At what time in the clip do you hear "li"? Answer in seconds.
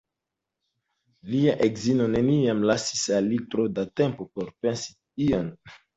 3.35-3.39